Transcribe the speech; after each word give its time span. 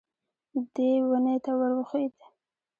دی 0.73 0.89
ونې 1.07 1.35
ته 1.45 1.51
ور 1.59 1.71
وښوېد. 1.75 2.15